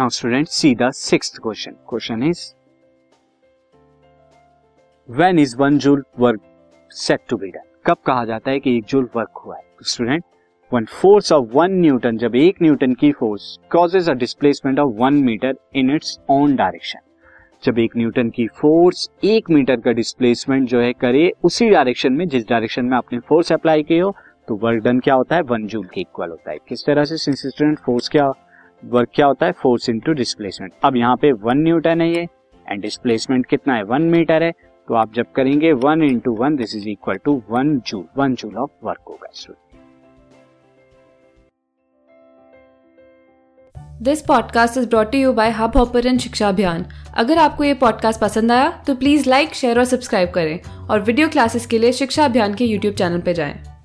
Now 0.00 0.08
student 0.08 0.46
see 0.46 0.74
the 0.74 0.90
sixth 0.90 1.38
question 1.42 1.72
question 1.88 2.22
is 2.22 2.40
when 5.08 5.38
is 5.38 5.56
one 5.56 5.78
joule 5.78 6.04
work 6.20 6.40
set 6.90 7.20
to 7.28 7.36
be 7.36 7.48
done 7.50 7.64
कब 7.86 7.96
कहा 8.06 8.24
जाता 8.24 8.50
है 8.50 8.60
कि 8.60 8.76
एक 8.76 8.84
जूल 8.84 9.08
वर्क 9.16 9.42
हुआ 9.46 9.56
है? 9.56 9.62
Student 9.82 10.24
one 10.72 10.84
force 10.84 11.32
of 11.32 11.48
one 11.54 11.72
newton 11.80 12.16
जब 12.16 12.36
एक 12.36 12.62
न्यूटन 12.62 12.94
की 12.94 13.12
force 13.12 13.58
causes 13.72 14.10
a 14.10 14.14
displacement 14.14 14.78
of 14.78 14.94
one 15.02 15.14
metre 15.24 15.54
in 15.76 15.94
its 15.94 16.18
own 16.30 16.56
direction 16.56 17.00
जब 17.64 17.78
एक 17.78 17.96
न्यूटन 17.96 18.30
की 18.30 18.46
फोर्स 18.46 19.08
एक 19.24 19.50
मीटर 19.50 19.80
का 19.80 19.92
डिस्प्लेसमेंट 19.92 20.68
जो 20.68 20.80
है 20.80 20.92
करे 20.92 21.30
उसी 21.44 21.70
डायरेक्शन 21.70 22.12
में, 22.12 22.28
जिस 22.28 22.48
डायरेक्शन 22.48 22.84
में 22.84 22.96
आपने 22.96 23.18
फोर्स 23.18 23.52
अप्लाई 23.52 23.82
की 23.82 23.98
हो 23.98 24.14
तो 24.48 24.56
वर्क 24.56 24.84
डन 24.84 25.00
क्या 25.00 25.14
होता 25.14 25.36
है? 25.36 25.42
वन 25.42 25.66
जूल 25.66 25.86
के 25.86 26.00
इक्वल 26.00 26.30
होता 26.30 26.50
है। 26.50 26.58
किस 26.68 26.86
तरह 26.86 27.04
से 27.04 27.16
स्टूडेंट 27.16 27.78
फोर्स 27.78 28.08
क्या 28.08 28.30
वर्क 28.82 29.08
क्या 29.14 29.26
होता 29.26 29.46
है? 29.46 29.52
फोर्स 29.52 29.88
इंटू 29.88 30.12
डिस्प्लेसमेंट 30.12 30.72
अब 30.84 30.96
यहाँ 30.96 31.16
पे 31.16 31.32
वन 31.32 31.58
न्यूटन 31.58 32.00
है 32.00 32.10
ये 32.10 32.26
एंड 32.66 32.82
डिस्प्लेसमेंट 32.82 33.46
कितना 33.46 33.74
है? 33.74 33.82
वन 33.82 34.02
मीटर 34.02 34.42
है। 34.42 34.50
तो 34.88 34.94
आप 34.94 35.12
जब 35.14 35.32
करेंगे 35.32 35.72
one 35.74 36.02
into 36.02 36.34
one 36.34 36.56
this 36.56 36.74
is 36.76 36.88
equal 36.88 37.16
to 37.24 37.42
one 37.50 37.78
joule 37.86 38.04
one 38.16 38.34
joule 38.34 38.56
of 38.56 38.70
work 38.84 39.00
होगा 39.08 39.30
student 39.34 39.66
this 44.02 44.20
podcast 44.22 44.78
is 44.78 44.88
brought 44.88 45.14
you 45.14 45.32
by 45.32 45.50
Hubhopper 45.76 46.16
शिक्षा 46.18 46.48
अभियान 46.48 46.84
अगर 47.16 47.38
आपको 47.38 47.64
ये 47.64 47.74
पॉडकास्ट 47.74 48.20
पसंद 48.20 48.52
आया 48.52 48.70
तो 48.86 48.94
प्लीज़ 48.94 49.28
लाइक 49.30 49.54
शेयर 49.54 49.78
और 49.78 49.84
सब्सक्राइब 49.84 50.30
करें। 50.30 50.60
और 50.90 51.00
वीडियो 51.00 51.28
क्लासेस 51.28 51.66
के 51.66 51.78
लिए 51.78 51.92
शिक्षा 51.92 52.24
अभियान 52.24 52.54
के 52.54 52.64
यूट्यूब 52.64 52.94
चैनल 52.94 53.20
पर 53.20 53.32
जाएँ। 53.32 53.77